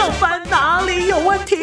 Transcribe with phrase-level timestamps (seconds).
[0.00, 1.58] 上班哪里有问题？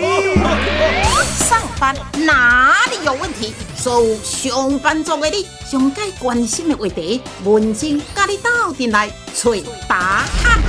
[1.40, 3.52] 上班哪里有问题？
[3.76, 9.52] 所有上班族的你，上该关心的话题，文静跟你斗阵来找
[9.90, 10.62] 答案。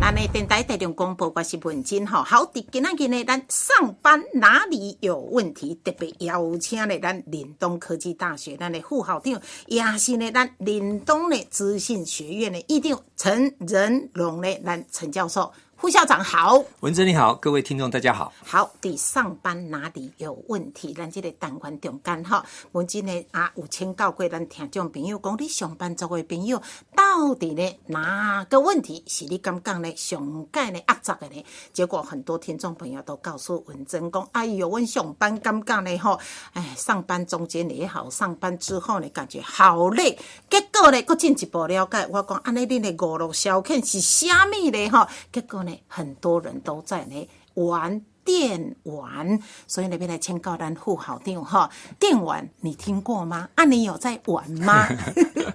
[0.00, 2.22] 咱的电台大众广播，我是文静吼。
[2.22, 5.76] 好，伫今仔日呢，咱上班哪里有问题？
[5.82, 15.52] 特别邀请了咱岭东科技大学咱的副校长，也是呢咱岭东的资讯学院的院长陈仁荣呢，咱陈教授。
[15.80, 18.32] 副校长好，文珍你好，各位听众大家好。
[18.44, 20.92] 好，你上班哪里有问题？
[20.92, 26.60] 咱这个单元中间哈，文珍呢啊有请教过咱听众朋友，讲你上班作为朋友
[26.96, 31.46] 到底呢哪个问题是你感觉呢上盖呢压榨的呢？
[31.72, 36.18] 结果很多听众朋友都告诉文珍讲，哎呦，阮上班感觉呢吼，
[36.54, 40.18] 哎，上班中间也好，上班之后呢感觉好累。
[40.50, 44.88] 结果呢，搁进一步了解，我讲安尼恁的娱乐消遣是虾米呢？
[44.90, 45.64] 吼，结果。
[45.86, 51.68] 很多人都在呢玩电玩，所以那边来签高单户好电哈。
[51.98, 53.48] 电玩你听过吗？
[53.54, 54.86] 啊，你有在玩吗？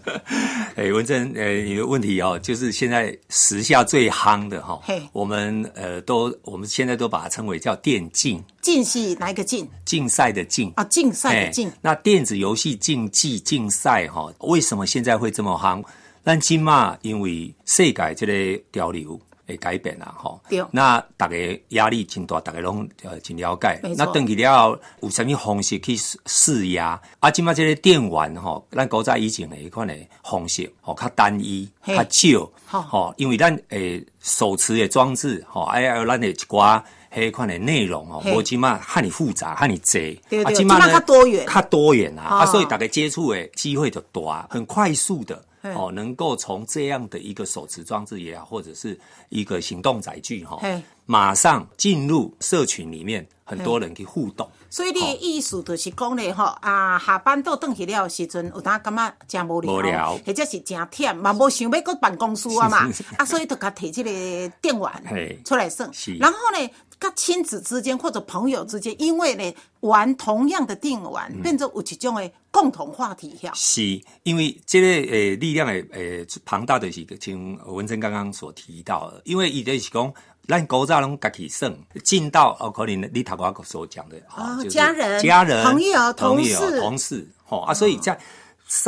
[0.75, 4.81] 哎，文珍，呃，你的问题哦，就是现在时下最夯的哈。
[5.11, 8.43] 我们呃都我们现在都把它称为叫电竞。
[8.61, 9.69] 竞是哪一个竞？
[9.85, 11.71] 竞赛的竞啊，竞赛的竞。
[11.79, 15.83] 那电子游戏竞技竞赛哈，为什么现在会这么夯？
[16.23, 19.19] 但起码因为世界这个潮流。
[19.53, 20.41] 会改变啦，吼。
[20.71, 21.35] 那大家
[21.69, 23.79] 压力真大，大家拢呃真了解。
[23.95, 25.95] 那登去了后有啥物方式去
[26.25, 26.99] 施压？
[27.19, 33.13] 啊，即马这个电玩吼，咱古早以前的迄款的方式，吼较单一，较少，吼。
[33.17, 36.81] 因为咱诶手持的装置，吼，哎呀，咱的一寡
[37.13, 45.43] 迄款的内容哦，无即马汉你复杂，汉你济，啊，即马较多元，较多元啊，啊，所以大家接触的机会就大，很快速的。
[45.75, 50.59] 哦，能够从这样的一个手持装置也好，或者是一个行动载具哈，
[51.05, 54.49] 马上进入社群里面，很多人去互动。
[54.69, 65.01] 所以你的意思就是讲咧吼，啊，下班到回去了时阵，有当感觉真无聊，或者是真忝，嘛无想要搁办公室啊嘛， 啊，所以就甲摕这个电玩
[65.45, 65.87] 出来耍。
[66.19, 66.69] 然后呢，
[67.03, 73.51] 甲亲子之间或者朋友之间，因为呢玩同样的电玩，变成有一种的共同话题呀。
[73.53, 80.13] 是，因为这个诶力量诶诶庞大的是像文珍刚刚所提到的，因为伊就是讲。
[80.45, 88.19] 咱古早拢家己算，进到哦，可能你头我所讲的啊，家人、家人、朋友、同事、同事，吼啊，所以在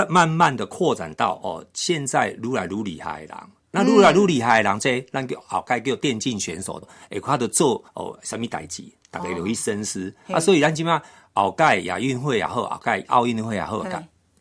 [0.09, 3.37] 慢慢的扩展到哦，现在愈来愈厉害的人，
[3.83, 11.01] 那愈来愈厉害的人，这咱叫后盖叫电竞选手的，会看到做哦什么代志，大家有一深思啊，所以咱起码
[11.33, 13.85] 后盖亚运会也好，后盖奥运会也好，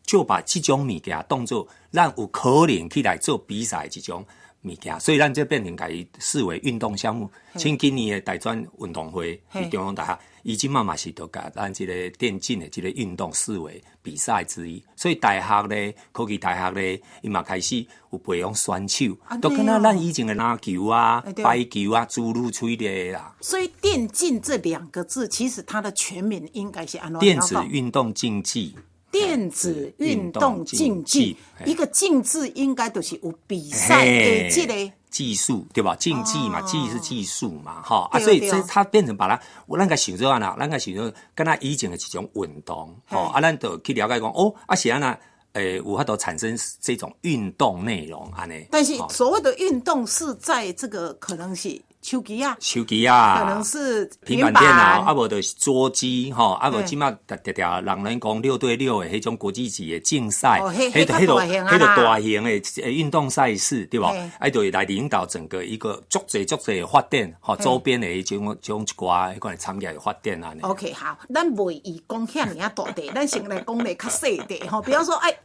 [0.03, 4.25] 就把这种物件当做咱有可能去来做比赛这种。
[4.65, 7.29] 物件，所以咱这变成可以视为运动项目。
[7.55, 9.39] 像今年的大专运动会，
[9.71, 14.83] 中央大学已经慢慢是都把咱即个电竞的即个运动视为比赛之一。
[14.95, 23.35] 所以大学咧，科技大学咧，伊嘛开始有培养选手，都跟那咱以前的篮球啊、排球啊诸如此类啦。
[23.39, 27.19] 所以电竞这两个字，其实它的全名应该是安怎？
[27.19, 28.75] 电子运动竞技。
[29.15, 35.95] 电子运动竞技，一个“竞”字应该都是有比赛的这个技术，对吧？
[35.95, 45.17] 竞技嘛，技是技术嘛，哈啊，所以这它变成把它，我那个想做啊，那个想做跟他以前的这种运动，哦，啊，咱都去了解讲，哦，啊，是安那，
[45.53, 48.67] 诶，有法度产生这种运动内容安尼。
[48.69, 51.81] 但是所谓的运动是在这个可能是。
[52.05, 64.13] 手机啊，手机啊，可能是平板电脑，啊无就是桌机，吼，啊无即码特特特，人人讲六对六的迄种国际级的竞赛，迄迄迄种迄种大型的运动赛事，对吧？
[64.37, 70.53] 哎，对来领导整个一个足侪足济的发展，吼，周边的迄种种一寡迄款产业的发展啊。
[70.61, 75.35] OK，好，咱袂以讲遐尔啊大的，咱先来讲咧较细的，吼，比方说，哎。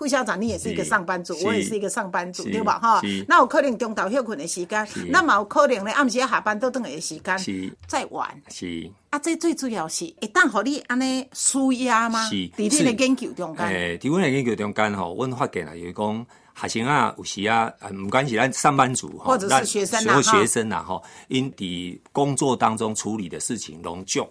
[0.00, 2.78] 副校长，你也是一个上班族，我也是一个上班族，对吧？
[2.78, 8.26] 哈，那有可能中昼休困的时间，那么有可能咧暗时下班都等下的时间再玩。
[8.48, 12.26] 是啊，这最主要是一旦和你安尼舒压吗？
[12.26, 12.34] 是。
[12.34, 24.26] 伫你的研究中间，诶，伫阮的研究中间吼，阮发现啊，就是讲学生啊，有时啊，唔管是咱上班族或者是学生啊，学生啊，哈，因伫工作当中处理的事情拢足。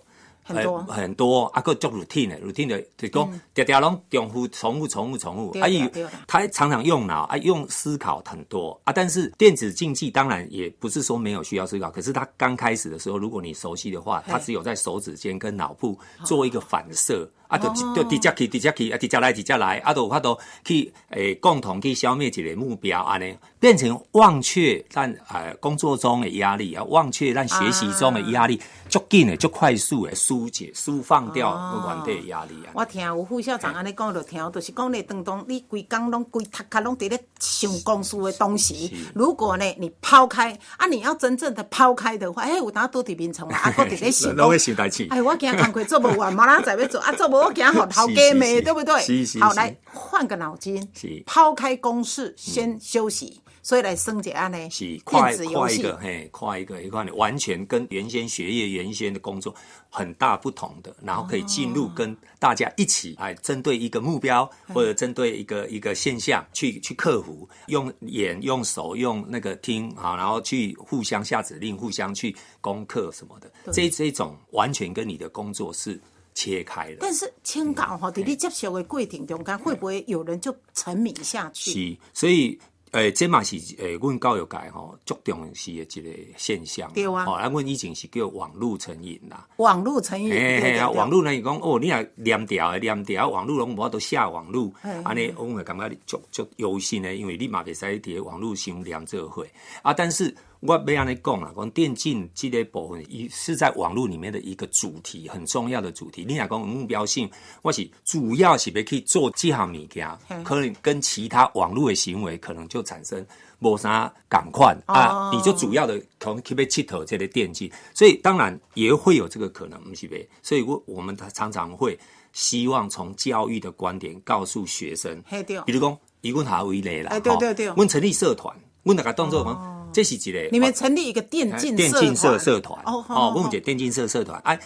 [0.55, 0.77] 很多。
[0.83, 5.87] 很多，啊个足 routine 的 routine 的，就讲条条拢重复、重复、重复、重复，啊伊
[6.27, 8.79] 他常常用脑啊，用思考很多。
[8.83, 8.91] 啊。
[8.91, 17.29] 但是电子竞技当然也不是说没有需要思考，可是他刚开始的时候，如果你熟悉的话，他只有在手指间跟脑部做一个反射。
[17.49, 32.69] 啊，就就直接去，直接去，啊，直接来，直接来，啊，都有法度去诶，共同去消灭一个目标，安尼变成忘却咱呃工作中的压力啊，忘却咱学习中的压力，足紧的，足快速的疏解、释放掉原地的压力啊。
[32.75, 38.95] 我听有副校长安尼讲，就听，就是讲咧，当当你规工拢规头壳拢伫咧想公司的东西。
[39.15, 45.07] 如果呢，你抛开啊，你要真正的抛开的话，哎，有当拄伫面床，啊，搁伫咧想拢会想代志。
[45.09, 48.93] 哎，我今工课做不完，明仔载要做啊，做无我讲好头给没，对不对？
[49.39, 50.85] 好，是来换个脑筋。
[50.93, 53.41] 是，抛开公式，先休息。
[53.61, 55.81] 所以来升级安呢，是电快子游戏。
[55.83, 59.53] 快一个，嘿，快一个，一个完全跟原先学业、原先的工作
[59.89, 75.99] 很大不同的，然后可以进入跟大家一起来针对一个目标或者针对一个一个现象去去克服，用眼、用手、用那个听啊，然后去互相下指令、互相去攻克什么的，这这种完全跟你的工作是
[76.39, 76.97] 切开了。
[77.01, 81.71] 但是请教吼，伫你接受的过程中间，会不会有人就沉迷下去？
[81.71, 82.57] 是，所以。
[82.91, 86.91] 诶，这嘛是诶，阮教育界吼足重视的一个现象。
[86.91, 89.47] 对啊吼，咱阮以前是叫网络成瘾啦。
[89.57, 99.45] 网络成瘾，嘿嘿啊，网络呢，伊讲哦，你若念掉的念掉，网络拢无法度下网络嘿，安尼我会感觉足足忧心诶，因为你嘛袂使伫咧网络上念做伙
[99.83, 99.93] 啊。
[99.93, 106.25] 但是我要安尼讲啦，讲电竞这个部分，一是在网络里面的一个主题，很重要的主题。
[106.27, 107.29] 你若讲有目标性，
[107.61, 110.05] 我是主要是要去做这项物件，
[110.43, 113.25] 可能跟其他网络的行为可能就产生
[113.59, 120.27] 无啥感快啊，哦你就主要的可能去被佚佗这类电竞，所以当然也会有这个可能，不是呗？
[120.43, 121.97] 所以我我们常常会
[122.33, 125.23] 希望从教育的观点告诉学生，
[125.65, 127.69] 比如讲以阮下为例啦，哎对对对。
[127.69, 128.53] 吼阮成立社团，
[128.83, 132.81] 阮大家当作讲，这是一个你们成立一个电竞哎电竞社社社团。
[132.85, 134.59] 哦，哦，我们讲电竞社社团，哎。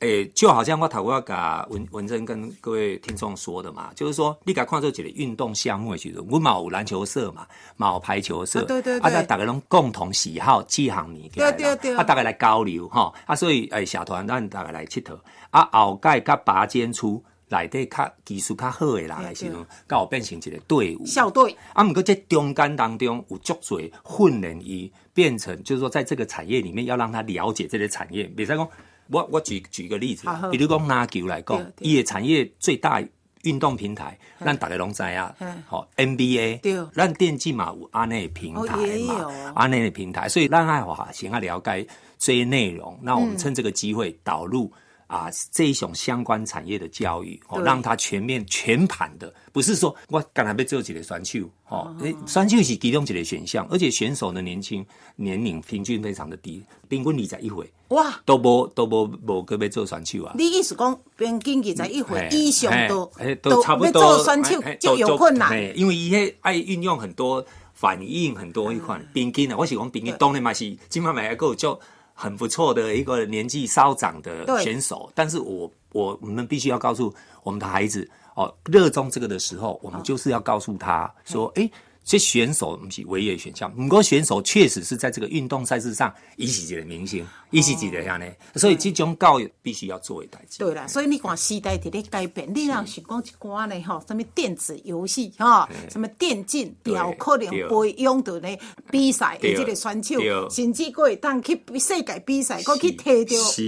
[0.00, 7.46] 诶，就好像我头我甲文文珍跟各位听众说的嘛，就是说，你甲看做一个运动项目的时候，我嘛有篮球社嘛，
[7.76, 9.12] 嘛有排球社，啊对对对。
[9.12, 11.96] 啊，大家拢共同喜好这项物件啦，对对对。
[11.98, 15.18] 啊，大家来交流吼，啊，所以诶，社团咱大家来佚佗，
[15.50, 19.54] 啊，后盖甲拔尖出内底较技术较好的人的时阵，
[19.88, 28.22] 甲有变成一个队伍，校队，啊，毋过这中间当中有足侪训练伊变成，就是说在这个产业里面要让他了解这个产业。
[28.24, 28.68] 比如讲，
[29.08, 33.02] 我我举举个例子好好，比如讲篮球来讲伊的产业最大
[33.42, 36.86] 运动平台，咱大家拢知啊嗯，好 NBA，对。
[36.94, 38.76] 咱电竞嘛有安内的平台
[39.08, 41.84] 嘛，安内的平台，所以咱爱华先要了解
[42.16, 44.72] 这些内容，那我们趁这个机会导入。
[45.10, 54.86] 啊，这一种相关产业的教育，哦，让它全面全盘的，不是说我刚才被做几个选手，哦，诶、选手是其中几个选项，而且选手的年轻
[55.16, 58.20] 年龄平均非常的低，平均二十一岁，哇！
[58.24, 60.32] 都无都无无个要做选手啊。
[60.38, 65.76] 你意思讲，平均二十一岁嘿以上都嘿都差不多做选手就有困难。
[65.76, 71.80] 因为伊迄爱运用很多反应，很多一款平均啊，我是讲平均，当然嘛是今麦买个就
[72.20, 77.12] 很不错的一个年纪稍长的选手，但是我我我们必须要告诉
[77.42, 81.72] 我们的孩子哦，热衷这个的时候，我们就是要告诉他说，诶、
[82.04, 90.58] 这选手不是唯一的选项，不过选手确实是在这个运动赛事上，一个明星，伊是一个样呢，所以即种教育必须要做的代志。
[90.58, 98.48] 对啦，所以你看时代伫咧改变，你若是讲一寡咧吼，什么电子游戏吼，什么电竞，对有可能对培养到呢
[98.90, 100.14] 比赛的对这个选手，
[100.48, 103.62] 甚至佫会当去世界比赛，佫去摕到是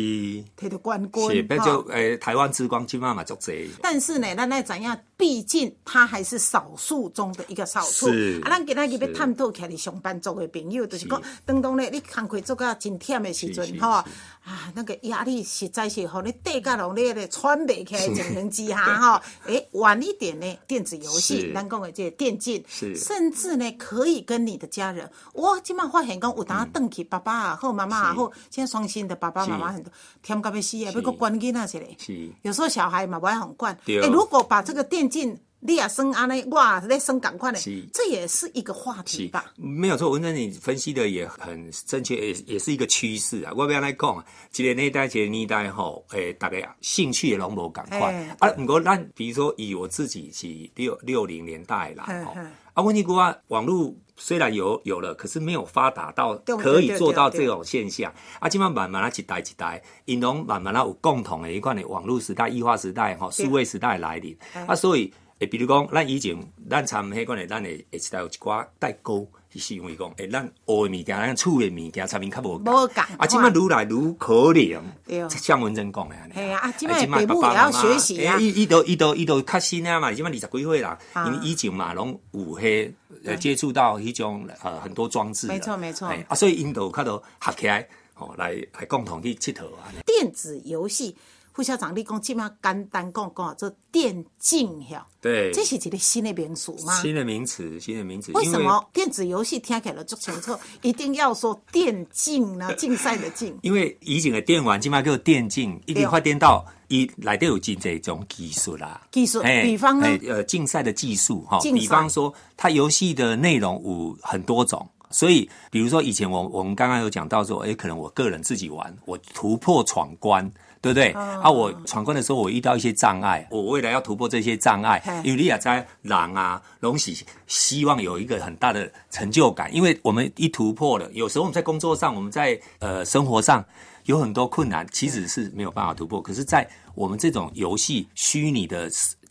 [0.56, 1.88] 摕到冠是，军那就吼。
[1.90, 3.70] 诶、台湾之光今晚嘛足济。
[3.82, 4.98] 但是呢，咱来怎样？
[5.16, 8.08] 毕竟他还是少数中的一个少数。
[8.42, 21.52] 啊，咱今仔日要探讨起来上班族的朋友，就是讲，当当咧你工课做到真忝的时阵吼，啊，那个压力实在是吼你底甲拢咧咧喘袂起来的情形之下吼，诶，晚一点呢，电子游戏，是。
[21.52, 29.92] 咱讲的这个电竞，甚至呢可以跟你的家人，我今麦发现讲有当邓去，爸爸也好，妈妈也好，现在双薪的爸爸妈妈很多，
[30.24, 31.86] 忝到要死啊，要搁管囡仔一个。
[31.98, 33.76] 是有时候小孩嘛不爱很惯。
[33.84, 34.00] 对。
[34.00, 37.58] 哎，如果把这个电竞你也生安尼，哇，在生赶快的，
[37.92, 39.44] 这也是一个话题吧？
[39.56, 43.52] 没有错，文珍你分析的也很正确，也也是一个趋势啊。
[43.56, 44.24] 我要来讲啊，
[44.56, 48.48] 一个年代一个年代吼，诶、大家兴趣也拢无共款嘿啊。
[48.56, 52.32] 不过咱比如说以我自己是六六零年代啦，吼
[52.74, 58.12] 啊，阮迄个啊网络虽然有有了，可是没有发达到可以做到这种现象。
[58.40, 64.36] 啊，今晚慢慢啊一代一代，因拢慢慢啊有共同的一款的网络时代、异化时代、哈数位时代来临。
[64.54, 66.36] 哎啊，所以诶，比如讲，咱以前
[66.70, 69.28] 咱参迄款的，咱的会时代有一寡代沟。
[69.54, 75.28] 是因为讲，诶，咱学诶物件，咱厝诶物件，产品较无无共共啊，即摆愈来愈可怜对。
[75.28, 76.32] 像文珍讲诶安尼。
[76.36, 82.90] 嘿啊啊现在哎父母也要学习啊伊伊都伊都伊都较新啊嘛，即摆二十几岁啦，啊因为以前嘛拢有迄
[83.24, 85.52] 呃接触到迄种呃很多装置的。
[85.52, 89.92] 没错没错嘿啊，所以因都有较多合起来，吼来来共同去佚佗啊。
[90.06, 91.14] 电子游戏，
[91.52, 96.94] 副校长，你讲即马简单讲讲做电竞呀，对，这是一个新的名词吗？
[97.00, 98.32] 新的名词，新的名词。
[98.32, 102.72] 为什么电子游戏听起来就清楚，一定要说电竞呢？
[102.76, 109.06] 竞赛的竞，因为以前的电玩，即摆叫电竞，已经发展到伊内底有真这种技术啦。
[109.10, 114.88] 技术嘿比方呢嘿呃，竞赛的技术哈，比方说，它游戏的内容有很多种。
[115.10, 120.50] 所以，比如说以前我我们刚刚有讲到说，诶，可能我个人自己玩，我突破闯关，
[120.82, 121.12] 对不对？
[121.12, 127.14] 哦啊，我闯关的时候，我遇到一些障碍，我为了要突破这些障碍嘿，因为你也在狼啊，拢是
[127.46, 133.64] 希望有一个很大的成就感，因为我们一突破了，有时候我们在工作上，我们在呃生活上
[134.06, 136.20] 有很多困难，其实是没有办法突破。
[136.20, 138.90] 可是，在我们这种游戏虚拟的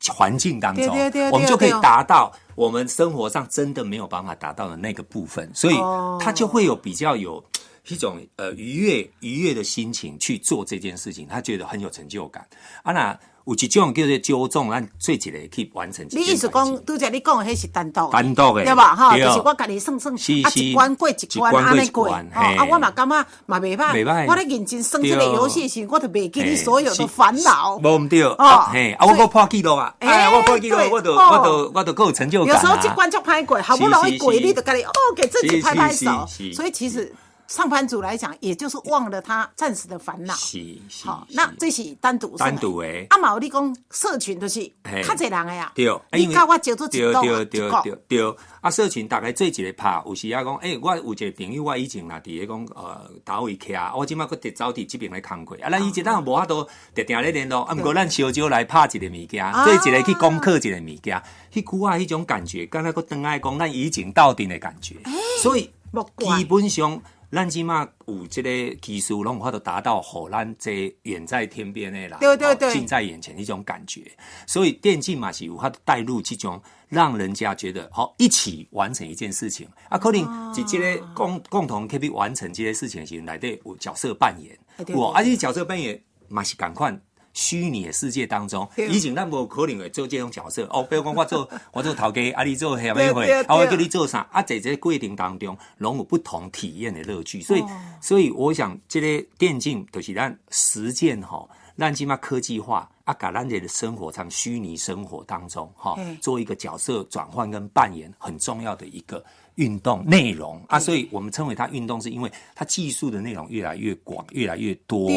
[0.09, 7.43] 环境当中，对对对对我们就可以对达到我们生活上真的没有办法达到的那个部分，所以哦它就会有比较有
[7.87, 12.45] 一种呃愉悦愉悦的心情去做这件事情，他觉得很有成就感。
[12.83, 16.05] 啊，那有一种叫做纠正，咱做一个去完成。
[16.11, 18.95] 你意思讲，拄则你讲的迄是单独，单独的对吧？
[18.95, 24.27] 哈，就是我家己算算，啊，是是一关过一关，安尼过，哦，啊，我嘛感觉嘛袂歹，袂歹。
[24.27, 27.79] 我咧认真算这个游戏时，我都袂记你所有的烦恼。
[27.79, 28.35] 无毋对，哦。
[28.35, 31.29] 啊嘿，啊，我所以够破纪录啊，哎哎，我破纪录，我都哦。
[31.31, 32.61] 我都我都够有成就感啊。
[32.61, 36.27] 有时候一关就拍过，好不容易过，你就家己哦，给自己拍拍手。
[36.53, 37.11] 所以其实
[37.51, 40.33] 上班族来讲，也就是忘了他暂时的烦恼。
[40.35, 42.87] 是是，好，那这是单独单独的。
[43.09, 45.03] 啊，嘛有你讲社群就是嘿。
[45.03, 45.69] 较侪人的呀。
[45.75, 56.65] 对，啊你因为甲我招做一对对对对对，啊，社群大概做一个拍，有时啊讲，诶、我有一个朋友，我以前啦，伫咧讲呃倒位徛，我即摆佫直走伫即边咧工课，啊，咱以前咱无法度
[56.95, 61.21] 直定咧联络，啊，毋过咱小少来拍一个物件，做一个去攻克一个物件，
[61.53, 64.95] 迄句啊，迄种感觉，敢若佫当爱讲咱以前斗阵的感觉，
[65.41, 65.69] 所以
[66.17, 67.01] 基本上。
[67.31, 68.49] 咱即马有即个
[68.81, 74.11] 技术，拢有法度达到，互咱这远在天边的啦，对对近在眼前的一种感觉。
[74.45, 86.91] 所以电竞嘛是有法度带入即种让人家觉得好、一起完成一件事情啊，可能是即个共共同可以完成这些事情的时候，内底有角色扮演哎对，对我而且角色扮演嘛是赶快。
[87.33, 90.83] 虚拟的世界当中，对以前咱无可能会做这种角色哦。
[90.89, 94.27] 比如讲，我做 我做头家，啊，你做协会会，啊，我对叫你做啥？
[94.31, 97.41] 啊，在这个过程当中，拢有不同体验的乐趣。
[97.41, 97.69] 所以，哦
[98.01, 109.23] 所以我想，这个电竞就是咱实践吼，咱起码科技化啊，把咱的生活上虚拟生活当中哈嘿，做一个角色转换跟扮演很重要的一个
[109.55, 110.79] 运动内容啊。
[110.79, 115.09] 所以我们称为它运动，是因为它技术的内容越来越广，越来越多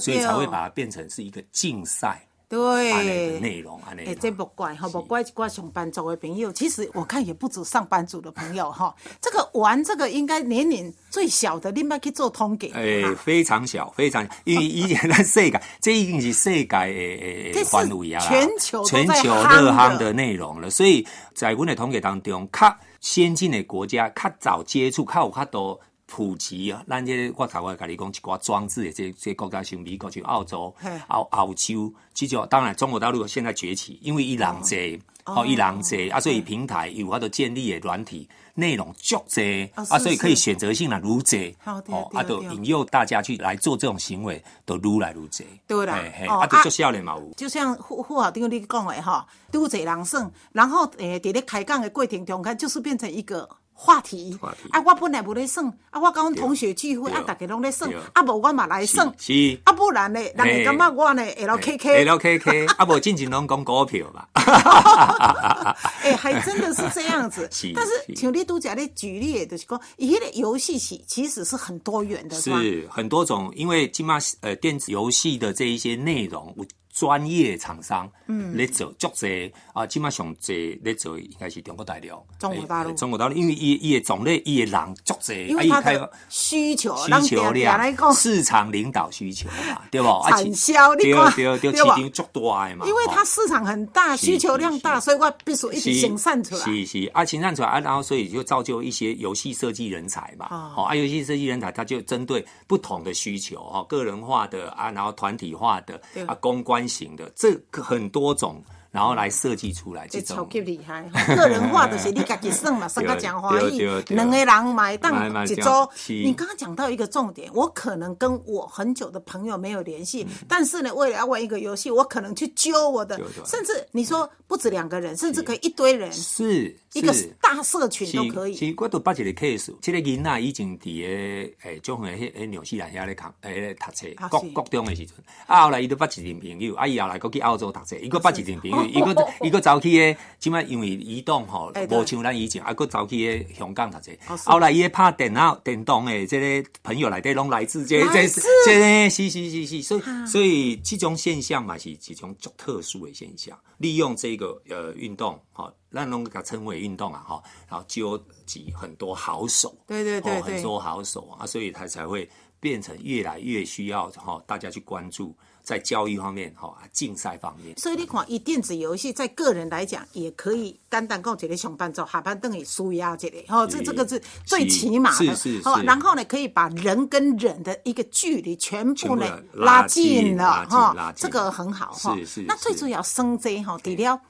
[0.00, 2.26] 所以才会把它变成是一个竞赛。
[2.48, 8.94] 对，内容，安尼哎，这不怪哈，不怪一寡上班族的朋友，其实我看也不止上班族的朋友哈。
[9.22, 12.70] 这个玩这个应该年龄最小的，你们去做通给。
[12.74, 20.68] 诶、哈非常小，非常， 因为以前在世界，这已经是世界的诶这是范围啊，全球全球热夯的内容了。
[20.68, 25.80] 所以在阮的统计当中，较先进的国家，较早接触，较有较多。
[26.14, 45.46] 普及啊，咱这个我头我甲你讲一寡装置的这这国家，像美国、像澳洲嘿、澳澳洲，这种当然中国大陆现在崛起，因为伊人济，哦，伊人济啊，所以平台有法度建立的软体内容足济哦啊，所以可以选择性的愈济好啊，对对就引诱大家去来做这种行为，都愈来愈济。
[45.66, 45.94] 对啦
[46.28, 47.32] 啊，就啊做少年嘛有。
[47.38, 53.48] 就像副副校长你讲的哈，都侪人算，然后诶，伫咧开讲的过程中，间就是变成一个。
[53.74, 54.38] 话题，
[54.70, 64.26] 啊，我本来无咧算，啊，我跟阮同学聚会，啊，大家拢咧算对，啊，无我嘛来算，是啊，不然咧，人会感觉我呢会 L K K，L K K， 啊，无进前拢讲股票嘛。
[66.02, 67.48] 哎，还真的是这样子。
[67.50, 67.72] 是。
[67.74, 68.14] 但是是。
[68.16, 82.90] 像你拄则咧举例的，就是讲，伊迄个游戏是其实是很多元的，是很多种，因为今嘛呃电子游戏的这一些内容，有专业厂商，嗯，咧做足济啊，起码上济咧做应该是中国大陆，中国大陆。
[82.90, 90.08] 诶中国大陆，因为伊伊的种类，伊的人足济，因为开发的需求，需求量，讲，市场领导需求嘛， 对不？
[90.08, 96.60] 啊产销你对看对对，市场足大的嘛，因为它市场很大，需求量大，所以我必须一直是生产出来。
[96.60, 97.10] 是是。
[97.14, 100.46] 啊，生产出来啊，然后所以就造就一些游戏设计人才嘛。
[100.50, 100.74] 哦。
[100.76, 110.50] 哦啊，游戏设计人才他就针对不同的需求哦，个人化的啊，然后团体化的啊，公关型的，这个很多种，然后来设计出来这种超种。
[110.50, 115.88] 级厉害，吼 个人化就是你家己算嘛， 算个讲欢喜对对，对两个人买买当一周。
[116.08, 128.74] 你刚刚讲到一个重点，我可能跟我很久的朋友没有联系，但是呢，为了要玩一个游戏，我可能去揪我的，甚至你说不止两个人，甚至可以一堆人，是一个大社群都可以。
[128.76, 135.14] 我都捌一个 case，这个囡仔以前伫诶诶，种诶迄迄纽西兰遐咧读诶读册国国中诶时阵，
[135.46, 141.98] 啊后来伊都捌一阵朋友，啊伊后来佫去澳洲读册，伊佫捌一阵朋友，伊个伊个走去诶，即摆因为移动吼哎，对。
[141.98, 144.48] 无像咱以前，啊佫走去诶香港读册哦，是。
[144.48, 148.28] 后来伊咧拍电脑电动诶，这个朋友内底拢来自这这
[148.64, 162.28] 这个是是是是，所以所以这种现象嘛是一种足特殊的现象，利用这个呃运动，哈、咱拢给它称为运动啊，哈、然后纠集很多好手，对对对哦、很多好手啊，所以他才会
[162.60, 167.76] 变成越来越需要哈、大家去关注在教育方面哈、竞赛方面。
[167.78, 182.42] 所以你看，以电子游戏在个人来讲，也可以单单讲一个上班族，下班等于舒压这里，哈，这这个是最起码的，是是是哦然后呢，可以把人跟人的一个距离全部呢拉近了，哈这个很好哈是是。
[182.42, 184.20] 那最主要生这哈，除了。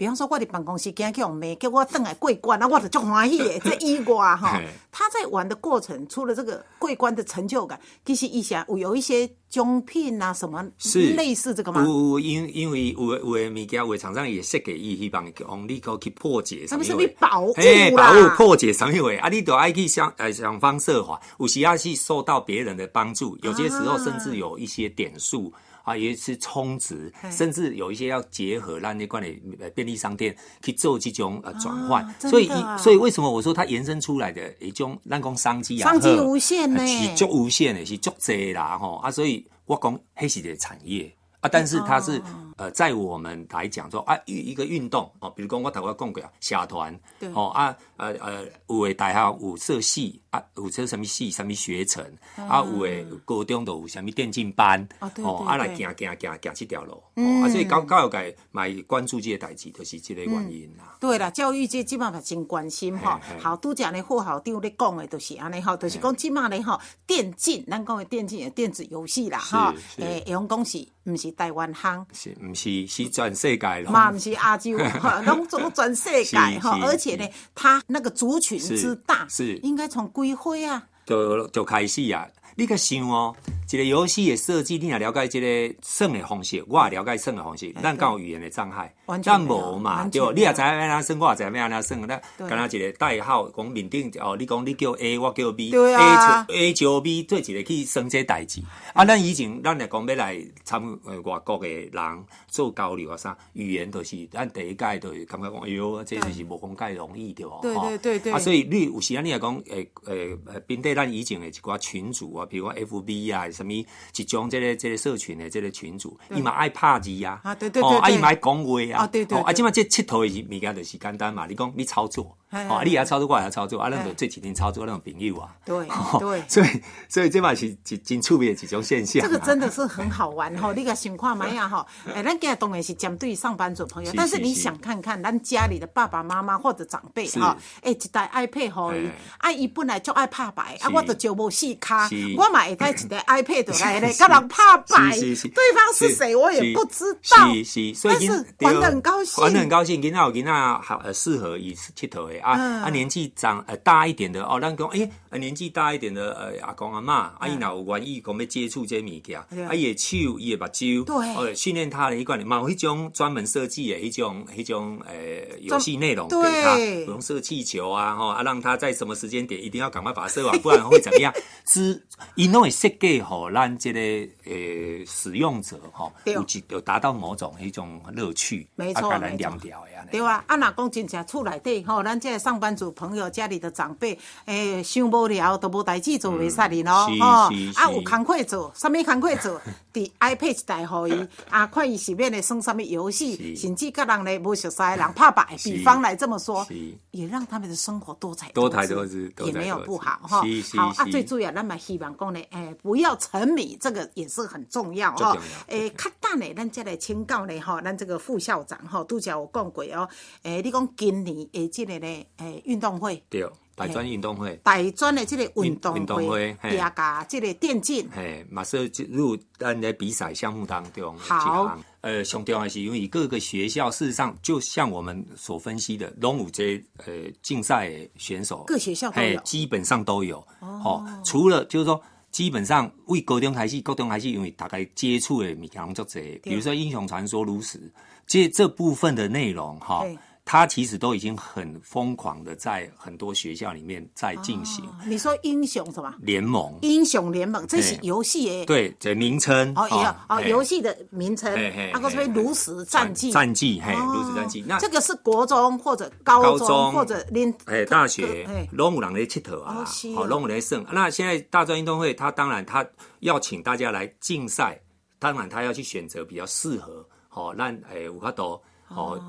[0.00, 3.58] 比方说，我伫办公室今日去用骂，叫我等来桂冠，那，我就足欢喜的。
[3.60, 11.84] 这以外哈嘿，他在玩的过程，除了这个桂冠的成就感，其实一些有有一些奖品啊，什么是类似这个吗？
[11.84, 19.28] 有有因因为有的有的物件，有的厂商也设计伊希望用你个去破解什么什么么保护嘿，啦保护破解什么话啊？
[19.28, 25.52] 你都爱去想呃想方设法，有时要去受到别人的帮助，有些时候甚至有一些点数。
[25.52, 25.60] 啊，
[25.96, 29.28] 也是充值，甚至有一些要结合让那关的
[29.60, 36.86] 呃便利商店去做这种呃转换，所以啊所以为什么我说它延伸出来的一种让讲商机啊，商机无限呢。
[36.86, 38.96] 是足无限的，是足济啦吼。
[38.96, 41.12] 啊，所以我讲黑是的产业。
[41.40, 42.22] 啊，但是它是、哦
[42.60, 52.04] 呃，在我们来讲说啊，一一个运动哦，比如讲我头我讲过啊，社团对哦啊呃呃，有的大学有社系啊，有设什么系什么学程
[52.36, 60.98] 啊，有的高中都有什么电竞班哦对哦，对啊来对行行行行这条路哦啊，所以教教育界嘛关注这个代志，就是这个原因啦。
[61.00, 63.36] 对啦，教育界即马嘛真关心吼嘿。
[63.36, 72.06] 嘿好，拄则呢副校长咧讲的，就是安尼吼，就是讲即马咧吼，电竞，咱讲的电竞的电子游戏啦，是吼，是诶，会用讲是毋是台湾行？
[72.12, 73.90] 是毋是是全世界咯？
[73.90, 82.26] 嘛，毋是亚洲，哈拢总全世界哈，而且呢，它那个族群之大，是应该从归灰啊，就就开始啊！
[82.56, 83.34] 你个想哦，
[83.70, 90.32] 一个游戏的设计，你若了解这个算的方式，我也了解算的方式，咱敢有语言的障碍哎完，全咱无嘛，对吧？
[90.34, 98.60] 你也知影要安怎算，我也知影要安怎算，咱对敢若一个代号，讲面顶哦，你讲你叫 A，我叫 B，对啊 A 就 A 就 B，做一个去算这代志。
[98.92, 107.58] 啊，咱以前咱来讲要来参呃外国的人做交流啊啥，语言都是咱第一届就是感觉讲，哎哟，这就是无讲介容易对吧？
[107.62, 113.84] 对对对对啊，所以你有时啊，你也讲，诶诶诶，面对咱以前的一寡群主啊，比如讲 FB 啊，什么一
[114.26, 119.54] 种这个这个社群的这个群主，伊嘛爱拍字啊，啊对对对对伊嘛爱讲话啊，啊对对哦啊，对。
[119.54, 126.42] 即嘛这佚佗的物件就是简单嘛，你讲你操作，哦，你也要操作，我也要操作，啊，咱嘿就做几天操作那种朋友啊，对哦对。
[126.48, 126.66] 所以
[127.08, 144.56] 所以这嘛是一真趣味的一种现象啊，这个真的是很好玩吼，你个想看买呀吼，哎，咱今日当然是针对上班族朋友，但是你想看看咱家里的爸爸妈妈或者长辈哈，哎，一台 iPad 互伊哎，啊，伊本来就爱拍牌，啊，我都就无四卡，我嘛会带一台 iPad 就来咧，跟人拍
[144.88, 145.48] 牌，是是是。
[145.48, 149.42] 对方是谁我也不知道，是是，但是玩得很高兴。
[149.44, 150.00] 玩得很高兴。
[150.02, 152.82] 囡仔有囡仔好呃适合伊佚佗的啊、嗯。
[152.82, 159.64] 啊，年纪长呃大一点的哦，咱讲诶、呃年纪大一点的呃阿公阿嬷，啊伊若有愿意讲要接触这些物件，对。
[159.64, 161.34] 啊伊的手伊的目睭，对。
[161.34, 165.14] 哦训练他的一款嘛有迄种专门设计的迄种迄种呃
[165.60, 166.62] 游戏内容给对。
[166.62, 171.32] 他，比如射气球啊，吼啊让他在什么时间点一定要赶快把它射完，不然会怎么样？
[171.66, 172.02] 之
[172.34, 174.00] 因为设计吼，咱这个
[174.44, 176.34] 呃使用者吼，对。
[176.34, 179.38] 有有达到某种一种乐趣，没错啊，给咱没错。
[179.38, 180.10] 亮掉的安尼。
[180.12, 189.60] 对啊，啊，若讲真正厝内底吼，咱这这上班族朋友、家里的长辈，诶，想无聊都无代志做袂使哩咯，是哦，啊，有工课做，啥物工课做？
[189.92, 195.56] 伫 iPad 一台互伊， 啊，看伊是免咧耍啥物游戏，甚至甲人咧无熟悉的人拍牌。
[195.64, 196.64] 比方来这么说，
[197.10, 200.42] 也让他们的生活多彩多彩姿多姿多也没有不好哈
[200.76, 205.36] 好啊，最主要咱嘛希望讲咧，诶，不要沉迷，这个也是很重要哈。
[205.66, 210.08] 诶，较等咧，咱再来请教咧吼，咱这个副校长吼，拄则有讲过哦。
[210.44, 213.22] 诶，你讲今年诶，即个咧，诶，运动会。
[213.28, 221.16] 对，大专运动会，大专的这个运动运动会也甲这个电竞，嘿，马上进入咱的比赛项目当中。
[221.18, 230.38] 好呃，上重要是因为各个学校事实上就像我们所分析的，拢有这呃竞赛选手，各学校都有基本上都有。
[230.60, 232.02] 哦，除了就是说。
[232.30, 237.92] 基本上为高中还是，高中还是因为大概接触的物件拢足侪，比如说英雄传说、炉石，
[238.24, 240.06] 这这部分的内容哈
[240.50, 246.12] 对，它其实都已经很疯狂的在很多学校里面在进行哦你说英雄什么？
[246.20, 246.76] 联盟。
[246.82, 248.66] 英雄联盟，这是嘿游戏诶。
[248.66, 253.30] 对，这名称哦，也有哦，游戏的名称嘿嘿，那个是嘿炉石战记。
[253.30, 254.64] 战绩，嘿，哦如此战绩。
[254.66, 259.84] 那这个是国中或者高中或者连哎，大学哎拢有人来佚佗啊
[260.16, 260.84] 好，哦拢有咧胜。
[260.90, 262.84] 那现在大专运动会，他当然他
[263.20, 264.80] 要请大家来竞赛，
[265.20, 268.60] 当然他要去选择比较适合，好，让诶有法度。
[268.94, 269.20] 哦，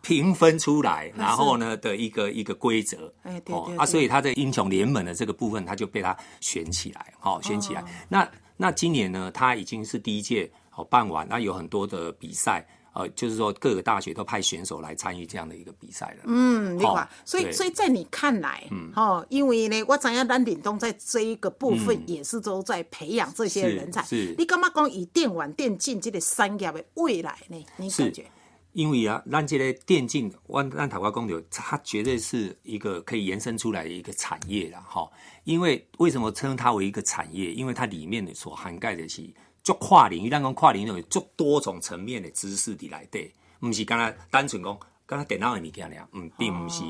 [0.00, 7.84] 评分出来，然后呢的一个一个规则，哎对对对哦啊，所以他在英雄联盟的这个部分，他就被他选起来，好、选起来。
[8.08, 16.24] 那那今年呢，他已经是第一届哦办完，那有很多的比赛，呃，就是说各个大学都派选手来参与这样的一个比赛了。
[16.26, 24.02] 嗯，你看好，所以所以在你看来，嗯，哦，因为呢，我怎样咱岭东在这一个部分也是都在培养这些人才。
[24.04, 27.66] 是你干嘛讲以电玩电竞这个产业的未来呢？
[27.76, 28.24] 你感觉？
[28.72, 35.10] 因为啊，咱这个电竞，我咱台湾公牛，它绝对是一个可以延伸出来的一个产业啦，哈。
[35.44, 37.52] 因为为什么称它为一个产业？
[37.52, 39.28] 因为它里面的所涵盖的是
[39.64, 46.84] 足跨领域，咱讲跨领域有足多种层面的知识伫内底，不是刚才单纯讲，刚才电脑的物件俩，嗯，并不是。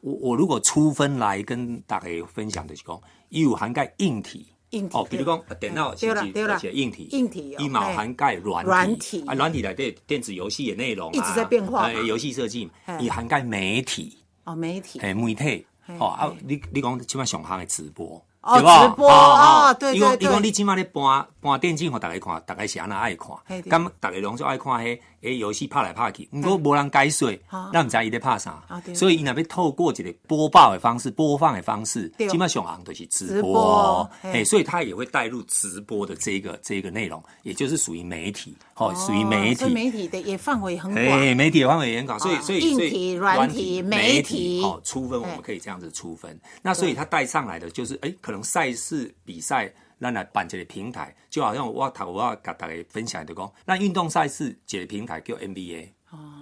[0.00, 4.46] 我我如果粗分来跟大家分享的是讲，它有涵盖硬体。
[4.74, 7.94] 硬体哦，比如讲呃电脑对啦是对啦是硬体，硬体哦伊嘛有嘿。
[7.94, 9.24] 涵盖软软体。
[9.26, 12.96] 啊，软体来对电子游戏的内容啊，一直在变化游戏设计嘿。
[13.00, 14.98] 也涵盖媒体，哦，媒体。
[15.00, 18.88] 诶，媒体，嘿哦啊嘿，你你讲即摆上行的直播，哦对吧？
[18.88, 20.28] 直播哦对对对。
[20.28, 23.30] 伊讲你即摆咧搬搬电竞，互大家看，大家是安那爱看。
[23.62, 27.32] 咁大家拢就爱看迄迄游戏拍来拍去，毋过无人解说，
[27.72, 28.62] 咱毋知伊咧拍啥
[28.94, 32.28] 所以伊若要透过一个播报的方式、播放的方式，对。
[32.28, 41.04] 即摆上行就是直直播播，嘿嘿，所以它也会带入直播的这个这个内容，也就是属于媒体，哦，属于媒体，媒体的也范围很广。
[41.04, 46.38] 哎，媒体的范围很广，所以啊所以硬体软体媒媒体好粗分，我们可以这样子粗分。
[46.60, 49.72] 那所以它带上来的就是，哎，可能赛事比赛。
[50.04, 55.88] 咱来办一个平台，就好像我头我甲大家分享的讲，那运动赛事一个平台叫 NBA，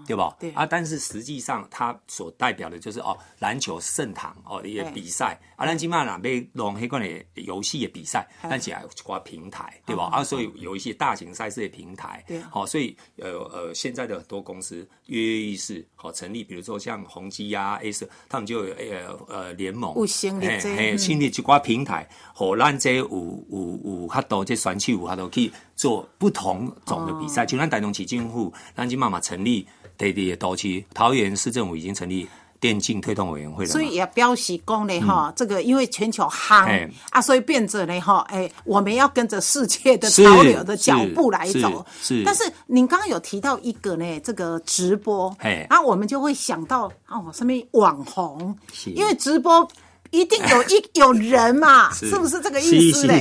[0.07, 0.37] 对吧？
[0.39, 0.51] 对。
[0.53, 10.09] 啊，但是实际上它所代表的就是哦，篮球盛堂哦一个比赛，啊，咱今嘛若要弄迄款的游戏的比赛，咱是要有一寡平台，对吧？
[10.13, 12.41] 啊，所以有一些大型赛事的平台，对。
[12.43, 20.99] 好、所以呃呃，现在的很多公司跃跃欲试，好、成立，比如说像宏基呀、A 社，他们就有呃呃联盟，有成立这嘿嘿嗯。
[20.99, 23.07] 成立一寡平台，好咱这有
[23.51, 27.29] 有有法度，这选手有法度去做不同种的比哦。
[27.29, 32.29] 赛，就咱台中市政府，咱今嘛嘛成立地地的都区，桃园市政府已经成立
[32.61, 41.85] 电竞推动委员会了，所以也表示讲呢，哈、这个因为全球夯啊，所以变着呢，哈，哎，我们要跟着世界的潮流的脚步来走。
[42.01, 49.69] 是但是您刚刚有提到一个呢，这个直播，嘿啊，我们就会想到哦，什么网红，因为直播。
[50.11, 53.15] 一定有一有人嘛，是不是这个意思呢？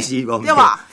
[0.44, 0.86] 对吧？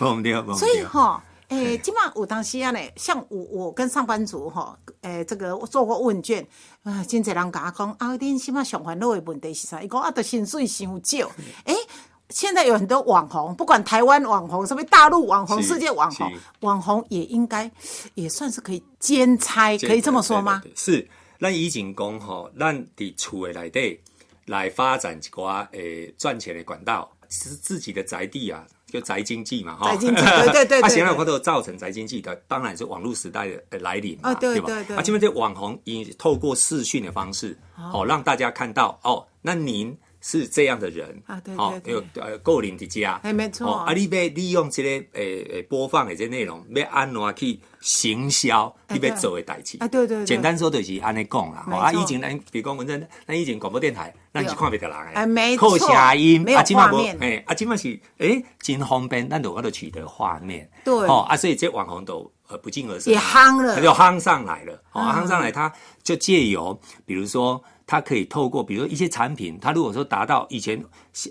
[0.56, 6.46] 所以哈，诶，基本上有当时啊呢，像我我跟上班族哈，诶，这个我做过问卷，
[6.82, 9.82] 啊，真侪人甲我讲，啊，恁起码上烦恼的问题是啥？
[9.82, 11.30] 伊讲啊，的薪水伤少，
[11.64, 11.74] 诶。
[12.30, 16.30] 现在有很多网红，不管台湾网红、什么大陆网红、世界网红，
[16.60, 17.70] 网红也应该
[18.16, 20.62] 也算是可以兼差，可以这么说吗？
[20.76, 21.08] 是，
[21.40, 23.98] 咱以前讲吼，咱伫厝的内底
[24.44, 29.90] 来发展一寡诶赚钱的管道，是自己的宅地啊，就宅经济嘛，哈。
[29.90, 34.66] 宅经济对对对 对啊，现在对我都造成宅经济的，当然是网络时代的呃来临嘛，啊对吧？
[34.66, 37.56] 对对啊，这边这网红以透过视讯的方式，
[37.92, 39.96] 哦，让大家看到哦，那您。
[40.30, 41.22] 是这样的人。
[41.26, 41.94] 啊对哦对对。
[41.94, 43.66] 有呃个人的家，哎没错。
[43.66, 44.88] 哦啊，你要利用这个
[45.18, 49.08] 诶诶播放的这内容，要安怎去行销你对。
[49.08, 49.78] 要做的代志？
[49.80, 50.26] 啊对对对。
[50.26, 51.64] 简单说就是安尼讲啦。
[51.70, 52.02] 啊，错。
[52.02, 57.16] 以前咱比如讲文珍，咱以前广播电台，咱是看不到人诶，哎没靠错声音，没有啊，今嘛无画面。
[57.20, 60.92] 诶，啊，今嘛是诶，真方便，咱就我都取得画面，对。
[60.92, 67.62] 哦啊，所以这网红都呃不胫而升，也夯了他就夯上来了，哦，嗯夯上来，他就借由比如说。
[67.88, 70.78] 他可以透过，比如说一些产品，他如果说达到以前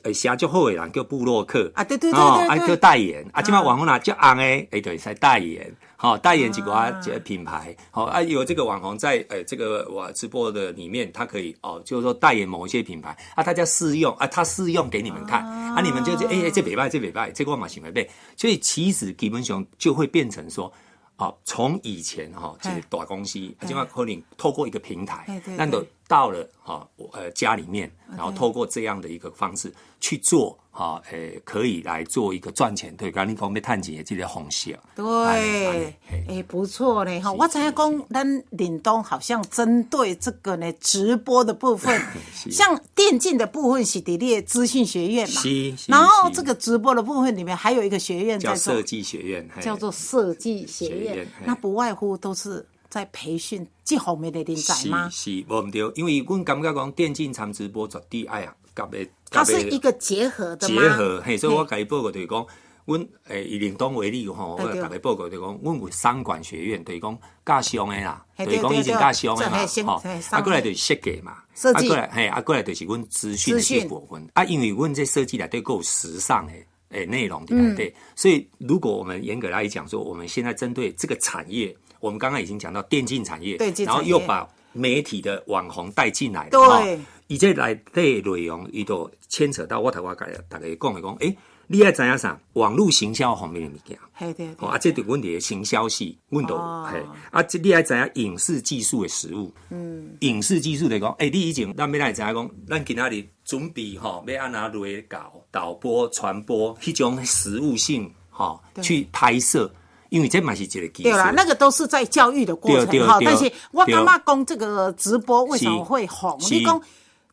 [0.02, 15.80] 呃霞就后尾人叫布洛克啊对对对哦对对啊叫代言啊，今嘛网红啦叫昂诶，诶对，才代言，好、代言几个啊这个品牌，好啊有这个网红在呃这个我直播的里面，他可以哦，就是说代言某一些品牌啊，大家试用啊，他试用给你们看啊。
[15.80, 20.74] 你们就哎、欸、这北拜这北拜，这个我嘛喜欢背，所以其实基本上就会变成说。
[21.20, 35.94] 哦，从以前哈，这个大公司，今晚可能透过一个平台对对，那都到了哈，呃家里面，然后透过这样的一个方式去做哈，诶，可以来做一个赚钱，对，刚刚你讲要探钱的这个方式，对，
[36.30, 37.32] 哎，不错嘞哈！
[37.34, 42.00] 我知影讲，咱岭东好像针对这个呢直播的部分，
[42.50, 45.42] 像电竞的部分是伫列资讯学院嘛，
[45.88, 51.28] 然后是这个直播的部分里面还有一个学院在做叫设，计学院，叫做设计学院。
[51.44, 52.66] 那不外乎都是
[52.98, 55.08] 在培训这方面的人才吗？
[55.10, 60.82] 是是，无毋对，因为阮感觉讲电竞参直播绝对哎呀，甲的它是一个结合的吗？
[60.82, 62.46] 结合，嘿，所以我嘿甲伊报告就是讲，
[62.86, 76.66] 阮诶以岭东为例吼，我甲伊报告就是讲，阮有商管学院，就是讲教商的啦，嘿就是讲以前对对对教商的嘛这嘿先，吼，啊，过来就是设计嘛，设计啊，过来嘿，啊，过来就是阮资讯的资讯这部分，啊，因为阮这设计内底够时尚诶。
[76.92, 77.94] 诶，内容对不对？
[78.16, 86.98] 所以，如果我们严格来讲说，我们现在针对这个产业，我们刚刚已经讲到电竞产业，然后又把媒体的网红带进来了，对。
[86.98, 92.40] 吼伊这来对内容，伊都牵扯到我头我甲大家讲的讲，诶、你爱知影啥？
[92.54, 94.00] 网络行销方面的物件。
[94.14, 94.56] 嘿对对。
[94.60, 96.88] 哦，啊，这对阮的行销系，阮都哦。
[96.90, 109.70] 嘿，啊，这你爱知影影视技术的实物，嗯，影视技术来讲，诶、你以前咱要来知影讲，咱今仔日准备吼，要安怎来搞导播、传播，迄种实务性吼、去拍摄，
[110.10, 111.04] 因为这嘛是一个技术。
[111.04, 112.92] 对啦，那个都是在教育的过程哈。
[112.92, 116.38] 对对对但是我对感觉讲这个直播为什么会红？
[116.50, 116.82] 你讲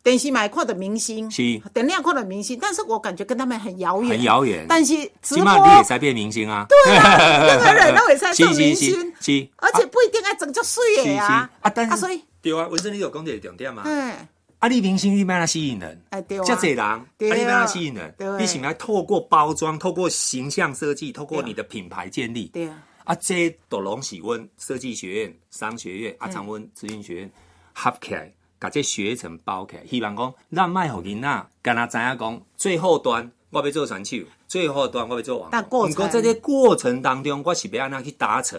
[0.03, 11.51] 电视买看的明星，是电视看的明星，但是我感觉跟他们很遥远，很遥远但是直播码你也在变明星啊，对啊任何 人都会在做明星，是是，而且不一定爱整就水是是的啊。
[11.63, 13.83] 啊，但是所以，对啊，文生你有讲这个重点嘛？
[13.87, 14.29] 哎，
[14.65, 16.01] 啊，你明星你要哪吸引人？
[16.09, 18.15] 哎对啊这侪人，啊，你要哪吸引人？
[18.39, 22.47] 你是不是透过包装、透过形象设计、透过你的品牌建立？
[22.47, 27.31] 对啊，啊，这都拢是阮设计学院、商学院、啊，长温资讯学院
[27.75, 34.17] 合起来，把这学程包起来，希望讲咱卖互囡仔，敢若知影讲最后端我要做选手，
[34.49, 35.51] 最后端我要做网红。
[35.53, 38.59] 但过程不过在这个过程当中，我是要安怎去达成？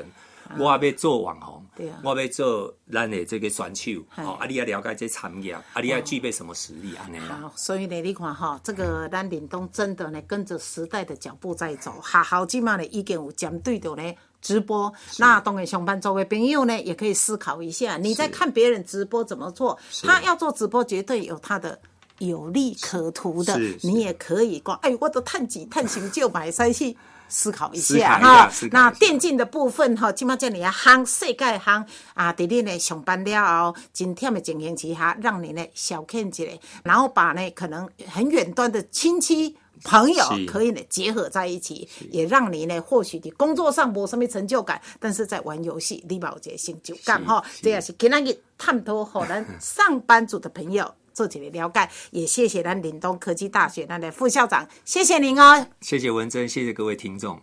[0.57, 7.39] 我要做网红，对啊我要做咱的这个选手，嗨哦，啊，你要了解这产业，啊，你要具备什么实力，安尼啦。
[7.41, 11.93] 好，所以呢，你看哈，这个咱林东真的呢，跟着时代的脚步在走。
[12.03, 14.93] 学校即嘛呢，已经有针对的呢直播。
[15.17, 21.79] 那当然，上班族的朋友呢，也可以思考一下，你在看别人直播怎么做，他要做直播，绝对有他的。
[22.19, 26.95] 有利可图的你也可以讲，哎，我都探几探寻就买三去
[27.27, 39.57] 思考一下下哈那电竞的部分哈，今麦这里啊，夯世界行啊，伫你呢上班了后，真忝的情形之下，让你呢小看起来，然后把呢可能很远端的亲戚。
[39.83, 47.43] 朋友可以呢结合在一起，也让你呢或许你工作上无什么成就感，但是在玩游戏你嘛有一个成就感哈。
[47.61, 55.65] 这也是今仔日探讨互咱上班族的朋友做一个了解，也谢谢咱岭东科技大学咱的副校长，谢谢您哦。
[55.81, 57.41] 谢谢文珍，谢谢各位听众。